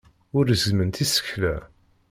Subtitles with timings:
[0.37, 1.55] Ur gezzment isekla.